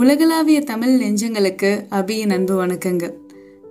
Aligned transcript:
உலகளாவிய 0.00 0.60
தமிழ் 0.60 1.02
நெஞ்சங்களுக்கு 1.02 1.86
அபியின் 1.90 2.32
அன்பு 2.32 2.66
வணக்கங்கள் 2.66 3.12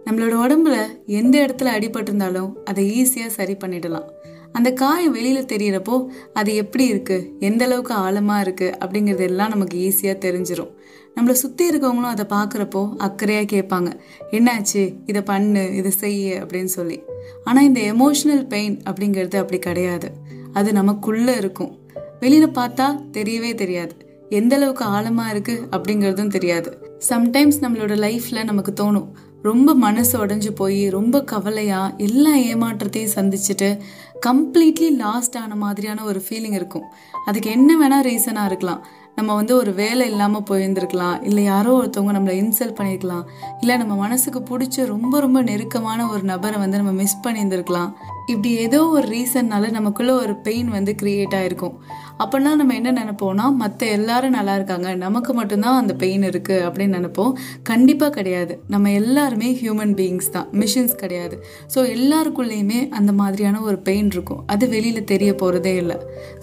நம்மளோட 0.06 0.34
உடம்புல 0.44 0.76
எந்த 1.06 1.46
இடத்துல 1.46 1.74
அடிபட்டிருந்தாலும் 1.76 2.54
அதை 2.64 3.02
ஈஸியாக 3.02 3.28
சரி 3.28 3.54
பண்ணிடலாம். 3.54 4.08
அந்த 4.52 4.74
காயம் 4.74 5.12
வெளியில் 5.12 5.46
தெரியிறப்போ 5.46 6.06
அது 6.34 6.56
எப்படி 6.56 6.86
இருக்கு? 6.86 7.36
எந்த 7.40 7.66
அளவுக்கு 7.66 7.94
ஆழமாக 7.94 8.42
இருக்கு? 8.42 8.74
அப்படிங்கிறது 8.80 9.20
எல்லாம் 9.20 9.50
நமக்கு 9.50 9.78
ஈஸியாக 9.80 10.18
தெரிஞ்சிடும் 10.26 10.72
நம்மளை 11.16 11.32
சுற்றி 11.32 11.70
இருக்கவங்களும் 11.70 12.14
அதை 12.16 12.26
பார்க்குறப்போ 12.30 12.96
அக்கறையாக 12.98 13.48
கேட்பாங்க. 13.56 13.92
என்னாச்சு? 14.32 14.96
இதை 15.06 15.22
பண்ணு 15.22 15.76
இதை 15.76 15.92
செய்ய 15.92 16.42
அப்படின்னு 16.42 16.74
சொல்லி. 16.78 17.02
ஆனால் 17.44 17.64
இந்த 17.64 17.82
எமோஷனல் 17.82 18.48
பெயின் 18.48 18.82
அப்படிங்கிறது 18.90 19.36
அப்படி 19.36 19.60
கிடையாது. 19.60 20.10
அது 20.54 20.74
நமக்குள்ளே 20.74 21.36
இருக்கும். 21.36 21.80
வெளியில் 22.20 22.50
பார்த்தா 22.50 22.90
தெரியவே 23.12 23.56
தெரியாது. 23.56 24.05
எந்த 24.30 24.56
அளவுக்கு 24.56 24.86
ஆழமா 24.86 25.30
இருக்கு 25.30 25.68
அப்படிங்கிறதும் 25.72 26.28
தெரியாது. 26.28 27.00
சம்டைம்ஸ் 27.10 27.60
நம்மளோட 27.62 27.96
லைஃப்ல 27.96 28.44
நமக்கு 28.44 28.74
தோணும். 28.84 29.08
ரொம்ப 29.42 29.74
மனசு 29.74 30.26
உடஞ்சு 30.26 30.50
போய் 30.50 30.90
ரொம்ப 30.90 31.24
கவலையா 31.24 31.94
எல்லா 31.98 32.36
ஏமாற்றத்தையும் 32.36 33.16
சந்திச்சுட்டு 33.16 33.80
கம்ப்ளீட்லி 34.26 34.96
லாஸ்ட் 34.96 35.38
ஆன 35.38 35.56
மாதிரியான 35.56 36.04
ஒரு 36.04 36.24
ஃபீலிங் 36.30 36.52
இருக்கும். 36.52 36.84
அதுக்கு 37.26 37.50
என்ன 37.50 37.72
வேணா 37.82 38.06
ரீசனா 38.06 38.46
இருக்கலாம். 38.46 38.86
நம்ம 39.16 39.36
வந்து 39.36 39.56
ஒரு 39.56 39.74
வேலை 39.74 40.10
இல்லாமல் 40.10 40.42
போயிருந்திருக்கலாம். 40.42 41.24
இல்லை 41.24 41.44
யாரோ 41.44 41.84
ஒருத்தவங்க 41.84 42.14
நம்மளை 42.18 42.36
இன்சல்ட் 42.44 42.78
பண்ணியிருக்கலாம் 42.80 43.24
இல்லை 43.60 43.78
நம்ம 43.78 43.96
மனசுக்கு 43.96 44.40
பிடிச்ச 44.40 44.86
ரொம்ப 44.86 45.20
ரொம்ப 45.20 45.42
நெருக்கமான 45.42 46.08
ஒரு 46.08 46.24
நபரை 46.24 46.60
வந்து 46.60 46.78
நம்ம 46.78 46.92
மிஸ் 46.92 47.20
பண்ணியிருந்திருக்கலாம். 47.28 47.94
இப்படி 48.32 48.52
ஏதோ 48.66 48.80
ஒரு 48.96 49.08
ரீசன்னால 49.16 49.70
நமக்குள்ள 49.76 50.12
ஒரு 50.24 50.34
பெயின் 50.46 50.70
வந்து 50.76 50.92
கிரியேட் 51.02 51.36
ஆயிருக்கும். 51.40 51.76
அப்போனா 52.24 52.52
நம்ம 52.60 52.74
என்ன 52.80 52.92
நினைப்போம்னா 53.00 53.46
மற்ற 53.62 53.88
எல்லாரும் 53.96 54.36
நல்லா 54.36 54.54
இருக்காங்க 54.58 54.90
நமக்கு 55.04 55.32
மட்டும்தான் 55.40 55.80
அந்த 55.80 55.94
பெயின் 56.04 56.24
இருக்கு 56.30 56.56
அப்படின்னு 56.68 56.98
நினைப்போம். 56.98 57.34
கண்டிப்பாக 57.70 58.12
கிடையாது. 58.18 58.54
நம்ம 58.74 58.92
எல்லாருமே 59.00 59.50
ஹியூமன் 59.62 59.94
பீயிங்ஸ் 60.00 60.30
தான். 60.36 60.48
மிஷின்ஸ் 60.62 60.96
கிடையாது. 61.02 61.38
ஸோ 61.74 61.80
எல்லாருக்குள்ளேயுமே 61.96 62.80
அந்த 63.00 63.12
மாதிரியான 63.22 63.62
ஒரு 63.70 63.78
பெயின் 63.90 64.10
இருக்கும். 64.16 64.42
அது 64.54 64.70
வெளியில் 64.76 65.10
தெரிய 65.14 65.32
போகிறதே 65.42 65.74
இல்லை. 65.84 65.98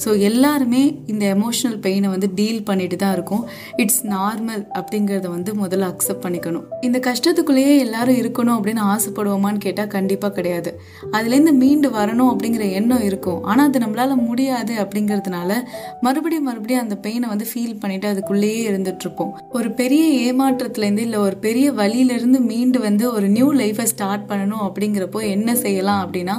ஸோ 0.05 0.13
எல்லாருமே 0.31 0.83
இந்த 1.15 1.25
எமோஷனல் 1.37 1.79
பெயினை 1.87 2.11
வந்து 2.15 2.31
டீல் 2.41 2.63
பண்ணிட்டு 2.71 2.99
தான் 3.05 3.15
இருக்கும். 3.19 3.45
இட்ஸ் 3.85 4.03
நார்மல் 4.15 4.63
அப்படிங்கிறத 4.81 5.27
வந்து 5.37 5.53
முதல்ல 5.63 5.91
அக்செப்ட் 5.93 6.25
பண்ணிக்கணும். 6.27 6.67
இந்த 6.89 7.01
கஷ்டத்துக்குள்ளேயே 7.09 7.75
எல்லாரும் 7.87 8.21
இருக்கணும் 8.23 8.57
அப்படின்னு 8.59 8.85
ஆசைப்படுவோமான்னு 8.95 9.65
கேட்டால் 9.67 9.93
கண்டிப்பாக 9.97 10.35
கிடையாது. 10.41 10.73
அதுலேருந்து 11.17 11.57
மீண்டு 11.73 11.89
வரணும் 11.91 12.31
அப்படிங்கிற 12.31 12.65
எண்ணம் 12.79 13.05
இருக்கும். 13.09 13.43
ஆனால் 13.51 13.67
அது 13.69 13.79
நம்மளால 13.79 14.15
முடியாது 14.29 14.75
அப்படிங்கிறதுனால 14.83 15.53
மறுபடியும் 16.01 16.47
மறுபடியும் 16.49 16.83
அந்த 16.83 16.97
பெயினை 17.05 17.29
வந்து 17.33 17.47
ஃபீல் 17.51 17.79
பண்ணிட்டு 17.81 18.09
அதுக்குள்ளேயே 18.13 18.63
இருந்துட்டுருப்போம். 18.71 19.33
ஒரு 19.59 19.69
பெரிய 19.81 20.03
ஏமாற்றத்துலேருந்து 20.25 21.05
இல்லை 21.07 21.19
ஒரு 21.19 21.37
பெரிய 21.47 21.73
வழியிலேருந்து 21.81 22.41
மீண்டு 22.51 22.81
வந்து 22.81 23.07
ஒரு 23.13 23.29
நியூ 23.29 23.49
லைஃப்பை 23.53 23.87
ஸ்டார்ட் 23.93 24.29
பண்ணணும் 24.33 24.65
அப்படிங்கிறப்போ 24.67 25.23
என்ன 25.37 25.55
செய்யலாம் 25.65 26.03
அப்படின்னா 26.05 26.37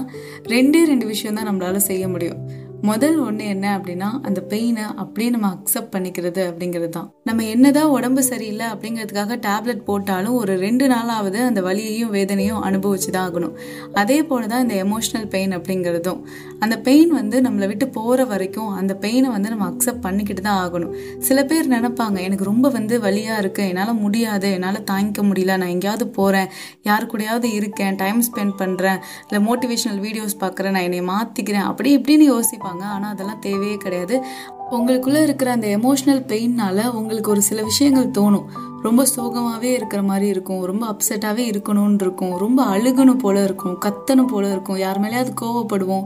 ரெண்டே 0.55 0.83
ரெண்டு 0.91 1.07
விஷயம் 1.13 1.39
தான் 1.39 1.49
நம்மளால 1.49 1.81
செய்ய 1.89 2.07
முடியும். 2.07 2.41
முதல் 2.87 3.17
ஒன்று 3.25 3.43
என்ன 3.51 3.65
அப்படின்னா 3.77 4.07
அந்த 4.27 4.39
பெயினை 4.51 4.85
அப்படியே 5.01 5.29
நம்ம 5.33 5.49
அக்செப்ட் 5.55 5.91
பண்ணிக்கிறது 5.93 6.41
அப்படிங்கிறது 6.47 6.89
தான் 6.95 7.05
நம்ம 7.27 7.43
என்னதான் 7.51 7.91
உடம்பு 7.97 8.21
சரியில்லை 8.29 8.65
அப்படிங்கிறதுக்காக 8.73 9.37
டேப்லெட் 9.45 9.83
போட்டாலும் 9.89 10.35
ஒரு 10.39 10.53
ரெண்டு 10.63 10.85
நாளாவது 10.93 11.39
அந்த 11.49 11.61
வலியையும் 11.67 12.11
வேதனையும் 12.15 12.59
அனுபவிச்சு 12.69 13.09
தான் 13.15 13.27
ஆகணும். 13.27 13.53
அதே 14.01 14.17
போல 14.31 14.41
தான் 14.53 14.63
இந்த 14.65 14.75
எமோஷ்னல் 14.85 15.29
பெயின் 15.35 15.53
அப்படிங்கிறதும். 15.57 16.19
அந்த 16.65 16.77
பெயின் 16.87 17.13
வந்து 17.19 17.39
நம்மளை 17.45 17.69
விட்டு 17.71 17.87
போகிற 17.99 18.25
வரைக்கும் 18.33 18.73
அந்த 18.81 18.95
பெயினை 19.05 19.31
வந்து 19.35 19.53
நம்ம 19.53 19.69
அக்செப்ட் 19.71 20.03
பண்ணிக்கிட்டு 20.07 20.43
தான் 20.49 20.59
ஆகணும். 20.65 20.93
சில 21.29 21.39
பேர் 21.51 21.71
நினைப்பாங்க 21.75 22.19
எனக்கு 22.27 22.49
ரொம்ப 22.51 22.73
வந்து 22.77 22.97
வலியாக 23.07 23.41
இருக்குது 23.45 23.69
என்னால் 23.71 23.93
முடியாது 24.03 24.51
என்னால் 24.57 24.81
தாங்கிக்க 24.91 25.23
முடியல 25.29 25.57
நான் 25.63 25.73
எங்கேயாவது 25.77 26.07
போகிறேன் 26.19 26.51
யார் 26.89 27.09
கூடயாவது 27.13 27.49
இருக்கேன் 27.61 28.01
டைம் 28.03 28.21
ஸ்பெண்ட் 28.29 28.57
பண்ணுறேன் 28.63 29.01
இல்லை 29.27 29.41
மோட்டிவேஷனல் 29.49 30.03
வீடியோஸ் 30.07 30.37
பார்க்குறேன் 30.45 30.77
நான் 30.77 30.89
என்னை 30.91 31.03
மாற்றிக்கிறேன் 31.13 31.67
அப்படி 31.71 31.91
இப்படின்னு 31.99 32.27
யோசிப்பாங்க. 32.33 32.71
ஆனால் 32.81 33.11
அதெல்லாம் 33.11 33.39
தேவையே 33.39 33.77
கிடையாது. 33.77 34.23
உங்களுக்குள்ளே 34.71 35.23
இருக்கிற 35.23 35.51
அந்த 35.51 35.67
எமோஷ்னல் 35.67 36.23
பெயின்னால 36.27 36.91
உங்களுக்கு 36.91 37.31
ஒரு 37.31 37.41
சில 37.41 37.63
விஷயங்கள் 37.63 38.23
தோணும். 38.23 38.45
ரொம்ப 38.83 39.01
சோகமாகவே 39.15 39.69
இருக்கிற 39.77 40.01
மாதிரி 40.09 40.27
இருக்கும். 40.33 40.61
ரொம்ப 40.69 40.83
அப்செட்டாகவே 40.91 41.43
இருக்கணும்னு 41.51 42.03
இருக்கும். 42.05 42.33
ரொம்ப 42.43 42.59
அழுகணும் 42.73 43.21
போல 43.23 43.43
இருக்கும். 43.43 43.75
கத்தணும் 43.85 44.29
போல 44.31 44.45
இருக்கும். 44.51 44.79
யார் 44.85 45.01
மேலேயாவது 45.03 45.33
கோவப்படுவோம். 45.41 46.05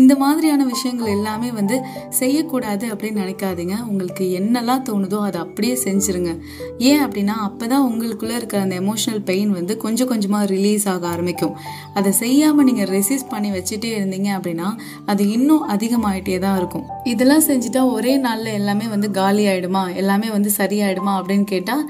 இந்த 0.00 0.12
மாதிரியான 0.22 0.64
விஷயங்கள் 0.72 1.14
எல்லாமே 1.16 1.50
வந்து 1.50 1.76
செய்யக்கூடாது 2.20 2.86
அப்படின்னு 2.94 3.22
நினைக்காதீங்க. 3.24 3.76
உங்களுக்கு 3.90 4.24
என்னெல்லாம் 4.40 4.84
தோணுதோ 4.88 5.20
அதை 5.28 5.40
அப்படியே 5.40 5.76
செஞ்சுருங்க. 5.84 6.32
ஏன் 6.90 7.02
அப்படின்னா 7.06 7.36
அப்போ 7.48 7.66
தான் 7.66 7.86
உங்களுக்குள்ளே 7.90 8.36
இருக்கிற 8.40 8.60
அந்த 8.62 8.76
எமோஷனல் 8.82 9.22
பெயின் 9.30 9.52
வந்து 9.58 9.76
கொஞ்சம் 9.84 10.10
கொஞ்சமாக 10.12 10.50
ரிலீஸ் 10.54 10.86
ஆக 10.94 11.06
ஆரம்பிக்கும். 11.14 11.54
அதை 11.94 12.12
செய்யாமல் 12.22 12.68
நீங்கள் 12.70 12.90
ரெசிஸ்ட் 12.96 13.32
பண்ணி 13.34 13.50
வச்சுட்டே 13.56 13.92
இருந்தீங்க 13.98 14.30
அப்படின்னா 14.38 14.68
அது 15.12 15.22
இன்னும் 15.36 15.64
அதிகமாயிட்டே 15.76 16.38
தான் 16.46 16.56
இருக்கும். 16.56 16.86
இதெல்லாம் 17.14 17.46
செஞ்சுட்டா 17.48 17.82
ஒரே 17.96 18.14
நாளில் 18.26 18.56
எல்லாமே 18.60 18.88
வந்து 18.94 19.10
காலி 19.20 19.44
ஆகிடுமா 19.52 19.84
எல்லாமே 20.02 20.30
வந்து 20.36 20.52
சரியாயிடுமா 20.60 21.14
அப்படின்னு 21.20 21.48
கேட்டால் 21.54 21.84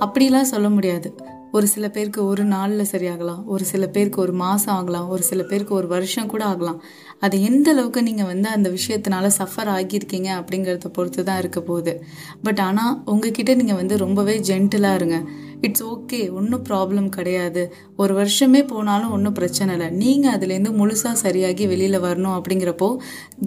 அப்படிலாம் 0.00 0.42
சொல்ல 0.42 0.68
முடியாது. 0.68 1.16
ஒரு 1.52 1.66
சில 1.66 1.88
பேருக்கு 1.88 2.26
ஒரு 2.26 2.44
நாளில் 2.44 2.86
சரியாகலாம் 2.92 3.44
ஒரு 3.44 3.64
சில 3.64 3.86
பேருக்கு 3.86 4.20
ஒரு 4.20 4.32
மாதம் 4.32 4.74
ஆகலாம் 4.74 5.08
ஒரு 5.08 5.22
சில 5.22 5.42
பேருக்கு 5.42 5.74
ஒரு 5.74 5.86
வருஷம் 5.86 6.26
கூட 6.26 6.44
ஆகலாம். 6.44 6.82
அது 7.18 7.42
எந்த 7.42 7.70
அளவுக்கு 7.70 8.02
நீங்கள் 8.02 8.26
வந்து 8.26 8.48
அந்த 8.48 8.70
விஷயத்தினால 8.70 9.30
சஃபர் 9.38 9.70
ஆகியிருக்கீங்க 9.76 10.28
அப்படிங்கிறத 10.40 10.84
பொறுத்து 10.92 11.24
தான் 11.24 11.38
இருக்க 11.38 11.60
போகுது. 11.60 12.04
பட் 12.42 12.58
ஆனால் 12.58 13.02
உங்ககிட்ட 13.04 13.54
நீங்கள் 13.54 13.76
வந்து 13.76 13.96
ரொம்பவே 13.96 14.38
ஜென்டிலாக 14.38 14.94
இருங்க. 14.94 15.20
இட்ஸ் 15.66 15.84
ஓகே 15.92 16.20
ஒன்றும் 16.38 16.64
ப்ராப்ளம் 16.68 17.08
கிடையாது. 17.16 17.62
ஒரு 18.02 18.12
வருஷமே 18.20 18.60
போனாலும் 18.72 19.12
ஒன்றும் 19.16 19.36
பிரச்சனை 19.38 19.72
இல்லை. 19.76 19.88
நீங்கள் 20.02 20.32
அதுலேருந்து 20.36 20.72
முழுசாக 20.80 21.14
சரியாகி 21.24 21.66
வெளியில் 21.72 21.98
வரணும் 22.06 22.36
அப்படிங்கிறப்போ 22.38 22.88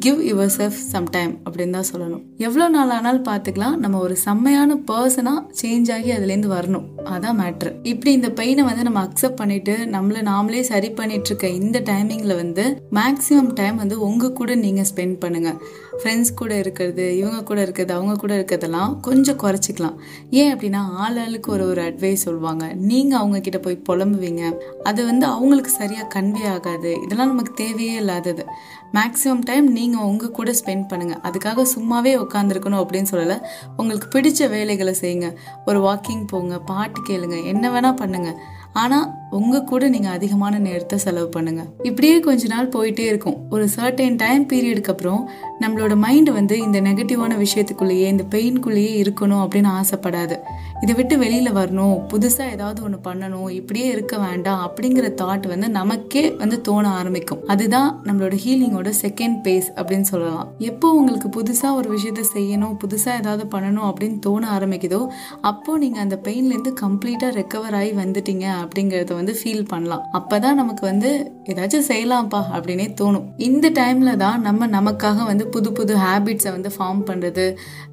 give 0.05 0.21
your 0.29 0.53
self 0.57 0.79
some 0.93 1.09
time 1.15 1.33
அப்படின்னு 1.45 1.75
தான் 1.77 1.89
சொல்லணும். 1.91 2.23
எவ்வளோ 2.47 2.67
நாள் 2.75 2.93
ஆனாலும் 2.97 3.27
பார்த்துக்கலாம். 3.31 3.75
நம்ம 3.83 3.99
ஒரு 4.07 4.17
செம்மையான 4.25 4.79
பர்சனாக 4.91 5.41
சேஞ்ச் 5.61 5.91
ஆகி 5.97 6.11
அதுலேருந்து 6.17 6.51
வரணும். 6.57 6.85
அதான் 7.15 7.37
மேட்ரு 7.41 7.71
இப்படி 7.91 8.11
இந்த 8.19 8.31
பெயினை 8.39 8.63
வந்து 8.69 8.85
நம்ம 8.87 9.01
அக்செப்ட் 9.07 9.39
பண்ணிட்டு 9.41 9.75
நம்மளை 9.95 10.21
நாமளே 10.31 10.61
சரி 10.71 10.89
பண்ணிட்டு 11.01 11.29
இருக்க 11.31 11.47
இந்த 11.61 11.77
டைமிங்கில் 11.91 12.39
வந்து 12.41 12.65
மேக்ஸிமம் 12.99 13.51
டைம் 13.59 13.77
வந்து 13.83 13.97
உங்கள் 14.07 14.35
கூட 14.39 14.55
நீங்கள் 14.65 14.89
ஸ்பெண்ட் 14.91 15.17
பண்ணுங்கள் 15.23 15.59
ஃப்ரெண்ட்ஸ் 16.01 16.33
கூட 16.39 16.51
இருக்கிறது 16.63 17.05
இவங்க 17.19 17.39
கூட 17.49 17.59
இருக்கிறது 17.65 17.93
அவங்க 17.97 18.15
கூட 18.23 18.33
இருக்கிறதெல்லாம் 18.39 18.91
கொஞ்சம் 19.07 19.39
குறைச்சிக்கலாம். 19.43 19.95
ஏன் 20.39 20.51
அப்படின்னா 20.53 20.81
ஆள் 21.03 21.17
ஆளுக்கு 21.21 21.49
ஒரு 21.55 21.63
ஒரு 21.71 21.81
அட்வைஸ் 21.87 22.05
சொல்லுவாங்க 22.15 22.73
நீங்கள் 22.73 23.19
அவங்க 23.19 23.39
கிட்ட 23.39 23.59
போய் 23.59 23.81
புலம்புவீங்க. 23.89 24.57
அது 24.83 25.05
வந்து 25.05 25.25
அவங்களுக்கு 25.25 25.71
சரியாக 25.71 26.19
கன்வே 26.19 26.49
ஆகாது. 26.49 26.97
இதெல்லாம் 27.03 27.27
நமக்கு 27.27 27.53
தேவையே 27.53 27.93
இல்லாதது. 27.93 28.45
மேக்ஸிமம் 28.93 29.43
டைம் 29.43 29.71
நீங்கள் 29.71 30.01
உங்கள் 30.01 30.31
கூட 30.31 30.51
ஸ்பெண்ட் 30.51 30.85
பண்ணுங்கள் 30.89 31.21
அதுக்காக 31.23 31.65
சும்மாவே 31.75 32.25
உட்காந்துருக்கணும் 32.25 32.83
அப்படின்னு 32.83 33.05
சொல்லலை. 33.11 33.41
உங்களுக்கு 33.77 34.19
பிடிச்ச 34.19 34.49
வேலைகளை 34.49 34.95
செய்யுங்க. 35.01 35.35
ஒரு 35.65 35.79
வாக்கிங் 35.79 36.27
போங்க 36.27 36.59
பாட்டு 36.59 37.01
கேளுங்க 37.09 37.43
என்ன 37.43 37.69
வேணால் 37.69 38.01
பண்ணுங்கள் 38.01 38.35
ஆனால் 38.83 39.07
உங்கள் 39.37 39.65
கூட 39.69 39.83
நீங்கள் 39.93 40.15
அதிகமான 40.17 40.55
நேரத்தை 40.65 40.97
செலவு 41.03 41.29
பண்ணுங்க. 41.33 41.61
இப்படியே 41.89 42.17
கொஞ்ச 42.27 42.43
நாள் 42.51 42.69
போயிட்டே 42.75 43.05
இருக்கும். 43.11 43.37
ஒரு 43.53 43.65
சர்டைன் 43.75 44.17
டைம் 44.21 44.43
பீரியடுக்கு 44.51 44.91
அப்புறம் 44.93 45.23
நம்மளோட 45.63 45.93
மைண்டு 46.03 46.31
வந்து 46.37 46.55
இந்த 46.65 46.79
நெகட்டிவான 46.87 47.33
விஷயத்துக்குள்ளேயே 47.43 48.07
இந்த 48.13 48.25
பெயின்குள்ளேயே 48.33 48.93
இருக்கணும் 49.03 49.41
அப்படின்னு 49.43 49.69
ஆசைப்படாது. 49.79 50.35
இதை 50.83 50.93
விட்டு 50.95 51.15
வெளியில் 51.23 51.51
வரணும். 51.59 51.95
புதுசாக 52.11 52.53
ஏதாவது 52.55 52.79
ஒன்று 52.87 52.99
பண்ணணும். 53.07 53.49
இப்படியே 53.59 53.87
இருக்க 53.95 54.15
வேண்டாம் 54.25 54.61
அப்படிங்கிற 54.67 55.09
தாட் 55.21 55.47
வந்து 55.53 55.69
நமக்கே 55.79 56.23
வந்து 56.41 56.59
தோண 56.67 56.85
ஆரம்பிக்கும். 56.99 57.41
அதுதான் 57.55 57.89
நம்மளோட 58.07 58.37
ஹீலிங்கோட 58.45 58.91
செகண்ட் 59.03 59.37
பேஸ் 59.47 59.69
அப்படின்னு 59.77 60.09
சொல்லலாம். 60.13 60.47
எப்போ 60.69 60.89
உங்களுக்கு 60.99 61.31
புதுசாக 61.39 61.79
ஒரு 61.81 61.89
விஷயத்த 61.95 62.25
செய்யணும் 62.35 62.77
புதுசாக 62.83 63.21
ஏதாவது 63.23 63.45
பண்ணணும் 63.55 63.89
அப்படின்னு 63.89 64.19
தோண 64.27 64.43
ஆரம்பிக்குதோ 64.57 65.01
அப்போ 65.51 65.77
நீங்கள் 65.85 66.05
அந்த 66.05 66.19
பெயின்லேருந்து 66.27 66.73
கம்ப்ளீட்டாக 66.83 67.31
ரெக்கவர் 67.41 67.77
ஆகி 67.81 67.93
வந்துட்டீங்க 68.03 68.47
அப்படிங்கிறத 68.67 69.13
வந்து 69.13 69.35
ஃபீல் 69.39 69.65
பண்ணலாம். 69.73 70.05
அப்பதான் 70.19 70.59
நமக்கு 70.61 70.85
வந்து 70.85 71.09
ஏதாச்சும் 71.51 71.85
செய்யலாம்ப்பா 71.89 72.39
அப்படின்னே 72.55 72.87
தோணும். 73.01 73.27
இந்த 73.47 73.67
டைம்ல 73.79 74.11
தான் 74.17 74.41
நம்ம 74.41 74.67
நமக்காக 74.67 75.25
வந்து 75.31 75.47
புது 75.47 75.69
புது 75.71 75.93
ஹேபிட்ஸை 76.05 76.51
வந்து 76.55 76.69
ஃபார்ம் 76.77 77.01
பண்றது 77.09 77.45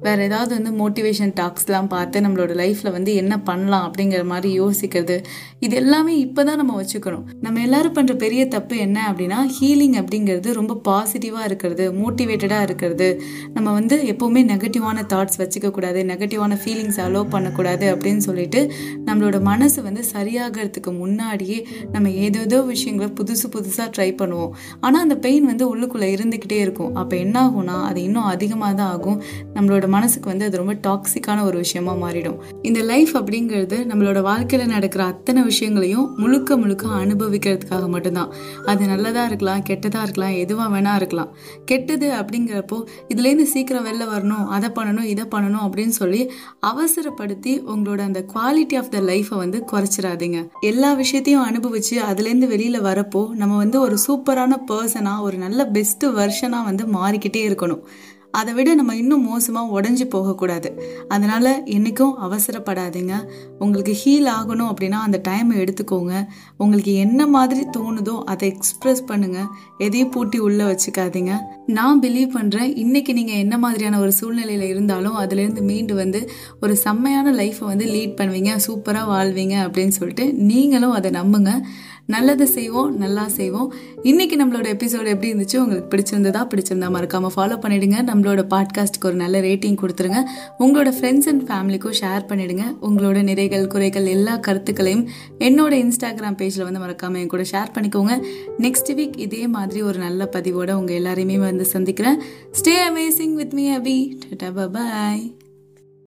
வேற 0.05 0.17
ஏதாவது 0.29 0.51
வந்து 0.57 0.71
மோட்டிவேஷன் 0.81 1.33
டாக்ஸ்லாம் 1.41 1.87
பார்த்து 1.93 2.23
நம்மளோட 2.25 2.53
லைஃப்ல 2.61 2.91
வந்து 2.97 3.11
என்ன 3.21 3.33
பண்ணலாம் 3.49 3.85
அப்படிங்கிற 3.87 4.23
மாதிரி 4.31 4.49
யோசிக்கிறது 4.61 5.17
இது 5.59 5.75
எல்லாமே 5.81 6.13
இப்பதான் 6.25 6.59
நம்ம 6.61 6.73
வச்சுக்கணும். 6.81 7.25
நம்ம 7.45 7.61
எல்லாரும் 7.67 7.95
பண்ற 7.97 8.13
பெரிய 8.23 8.41
தப்பு 8.55 8.75
என்ன 8.85 8.97
அப்படின்னா 9.11 9.39
ஹீலிங் 9.57 9.97
அப்படிங்கிறது 10.01 10.51
ரொம்ப 10.59 10.79
பாசிட்டிவா 10.89 11.41
இருக்கிறது 11.49 11.85
மோட்டிவேட்டடா 12.01 12.59
இருக்கிறது. 12.67 13.09
நம்ம 13.53 13.67
வந்து 13.79 13.97
எப்பவுமே 14.13 14.43
நெகட்டிவான 14.51 15.05
தாட்ஸ் 15.13 15.39
வச்சுக்க 15.43 15.71
கூடாது 15.77 16.01
நெகட்டிவான 16.11 16.59
ஃபீலிங்ஸ் 16.63 16.99
அலோவ் 17.05 17.33
பண்ணக்கூடாது 17.35 17.85
அப்படின்னு 17.95 18.23
சொல்லிட்டு 18.27 18.61
நம்மளோட 19.07 19.37
மனசு 19.49 19.79
வந்து 19.87 20.03
சரியாக 20.13 20.51
ஆகிறதுக்கு 20.55 20.97
முன்னாடியே 20.97 21.67
நம்ம 21.91 22.09
ஏதேதோ 22.09 22.61
விஷயங்களை 22.61 23.13
புதுசு 23.21 23.47
புதுசாக 23.55 23.87
ட்ரை 23.97 24.15
பண்ணுவோம். 24.21 24.51
ஆனால் 24.79 25.01
அந்த 25.01 25.15
பெயின் 25.15 25.45
வந்து 25.45 25.77
உள்ளுக்குள்ளே 25.77 26.09
இருந்துக்கிட்டே 26.15 26.51
இருக்கும். 26.51 26.95
அப்போ 26.95 27.15
என்ன 27.15 27.47
ஆகும்னா 27.47 27.83
அது 27.83 28.03
இன்னும் 28.03 28.23
அதிகமாக 28.23 28.73
தான் 28.73 28.91
ஆகும். 28.97 29.21
நம்மளோட 29.53 29.87
மனசுக்கு 29.87 30.29
வந்து 30.29 30.45
அது 30.45 30.57
ரொம்ப 30.57 30.73
டாக்ஸிக்கான 30.73 31.43
ஒரு 31.43 31.57
விஷயமா 31.57 31.93
மாறிடும். 31.93 32.37
இந்த 32.61 32.81
லைஃப் 32.81 33.17
அப்படிங்கிறது 33.17 33.79
நம்மளோட 33.91 34.21
வாழ்க்கையில் 34.21 34.67
நடக்கிற 34.67 35.03
அத்தனை 35.03 35.43
விஷயங்களையும் 35.43 36.13
முழுக்க 36.17 36.57
முழுக்க 36.57 36.87
அனுபவிக்கிறதுக்காக 36.87 37.87
மட்டும்தான். 37.87 38.31
அது 38.65 38.87
நல்லதாக 38.87 39.27
இருக்கலாம் 39.27 39.63
கெட்டதாக 39.69 40.01
இருக்கலாம் 40.01 40.31
எதுவாக 40.31 40.79
வேணா 40.79 40.95
இருக்கலாம். 40.95 41.31
கெட்டது 41.65 42.11
அப்படிங்கிறப்போ 42.11 42.83
இதுலேருந்து 43.13 43.43
சீக்கிரம் 43.43 43.85
வெளில 43.85 44.03
வரணும் 44.15 44.45
அதை 44.45 44.69
பண்ணணும் 44.69 45.03
இதை 45.03 45.23
பண்ணணும் 45.23 45.63
அப்படின்னு 45.67 45.87
சொல்லி 45.87 46.31
அவசரப்படுத்தி 46.61 47.53
உங்களோட 47.73 47.99
அந்த 47.99 48.25
குவாலிட்டி 48.33 48.77
ஆஃப் 48.77 48.91
த 48.91 48.99
லைஃப்பை 48.99 49.37
வந்து 49.37 49.63
குறைச்சிடாதீங்க. 49.71 50.44
எல்லா 50.59 50.93
விஷயத்தையும் 50.93 51.43
அனுபவிச்சு 51.43 51.95
அதுலேருந்து 52.09 52.47
வெளியில் 52.47 52.81
வரப்போ 52.81 53.29
நம்ம 53.29 53.57
வந்து 53.57 53.79
ஒரு 53.79 53.97
சூப்பரான 54.07 54.57
பர்சனாக 54.71 55.21
ஒரு 55.21 55.37
நல்ல 55.37 55.69
பெஸ்ட்டு 55.73 56.11
வெர்ஷனாக 56.19 56.63
வந்து 56.63 56.85
மாறிக்கிட்டே 56.85 57.43
இருக்கணும். 57.49 57.83
அதை 58.31 58.53
விட 58.53 58.75
நம்ம 58.75 58.95
இன்னும் 58.95 59.23
மோசமாக 59.23 59.81
உடஞ்சி 59.81 60.05
போகக்கூடாது. 60.05 60.69
அதனால் 61.07 61.63
என்றைக்கும் 61.65 62.15
அவசரப்படாதீங்க. 62.25 63.13
உங்களுக்கு 63.59 63.93
ஹீல் 63.93 64.27
ஆகணும் 64.37 64.71
அப்படின்னா 64.71 64.99
அந்த 65.07 65.21
டைமை 65.27 65.55
எடுத்துக்கோங்க. 65.63 66.27
உங்களுக்கு 66.57 66.93
என்ன 66.93 67.27
மாதிரி 67.27 67.65
தோணுதோ 67.77 68.23
அதை 68.23 68.55
எக்ஸ்ப்ரெஸ் 68.55 69.03
பண்ணுங்கள் 69.07 69.47
எதையும் 69.77 70.09
பூட்டி 70.09 70.39
உள்ளே 70.39 70.65
வச்சுக்காதீங்க. 70.65 71.33
நான் 71.67 72.01
பிலீவ் 72.01 72.35
பண்ணுறேன் 72.35 72.71
இன்றைக்கி 72.81 73.13
நீங்கள் 73.13 73.35
என்ன 73.35 73.57
மாதிரியான 73.57 73.99
ஒரு 73.99 74.11
சூழ்நிலையில் 74.11 74.67
இருந்தாலும் 74.67 75.17
அதுலேருந்து 75.17 75.61
மீண்டு 75.61 75.95
வந்து 75.95 76.29
ஒரு 76.59 76.75
செம்மையான 76.75 77.33
லைஃப்பை 77.33 77.65
வந்து 77.65 77.85
லீட் 77.85 78.17
பண்ணுவீங்க. 78.19 78.51
சூப்பராக 78.67 79.11
வாழ்வீங்க 79.11 79.55
அப்படின்னு 79.65 79.87
சொல்லிட்டு 79.87 80.33
நீங்களும் 80.33 80.91
அதை 80.91 81.11
நம்புங்க. 81.11 81.61
நல்லது 82.07 82.47
செய்வோம் 82.47 82.97
நல்லா 82.97 83.27
செய்வோம். 83.27 83.73
இன்னைக்கு 84.03 84.35
நம்மளோட 84.45 84.65
எபிசோடு 84.65 85.05
எப்படி 85.05 85.33
இருந்துச்சு? 85.33 85.57
உங்களுக்கு 85.57 85.97
பிடிச்சிருந்ததா 85.97 86.47
பிடிச்சிருந்தா 86.47 86.89
மறக்காம 86.95 87.27
ஃபாலோ 87.35 87.55
பண்ணிடுங்க. 87.55 87.95
நம்மளோட 88.09 88.41
பாட்காஸ்ட்க்கு 88.49 89.05
ஒரு 89.05 89.15
நல்ல 89.15 89.41
ரேட்டிங் 89.41 89.77
கொடுத்துருங்க. 89.81 90.19
உங்களோட 90.59 90.91
ஃப்ரெண்ட்ஸ் 90.99 91.27
அண்ட் 91.27 91.49
ஃபேமிலிக்கும் 91.49 91.93
ஷேர் 92.01 92.25
பண்ணிடுங்க. 92.27 92.61
உங்களோட 92.81 93.23
நிறைகள் 93.31 93.67
குறைகள் 93.67 94.05
எல்லா 94.05 94.37
கருத்துக்களையும் 94.37 95.07
என்னோட 95.39 95.73
இன்ஸ்டாகிராம் 95.83 96.37
பேஜில் 96.41 96.63
வந்து 96.63 96.79
மறக்காம 96.79 97.17
என் 97.17 97.27
கூட 97.27 97.43
ஷேர் 97.51 97.73
பண்ணிக்கோங்க. 97.73 98.23
நெக்ஸ்ட் 98.59 98.91
வீக் 98.91 99.19
இதே 99.19 99.47
மாதிரி 99.47 99.81
ஒரு 99.81 99.99
நல்ல 99.99 100.29
பதிவோட 100.31 100.71
உங்க 100.71 100.93
எல்லாரையுமே 100.93 101.37
வந்து 101.37 101.65
சந்திக்கிறேன். 101.65 102.21
Stay 102.61 102.75
amazing 102.89 103.33
with 103.33 103.53
me 103.53 103.77
Abhi 103.77 104.19
tata 104.37 104.67
bye 104.67 105.35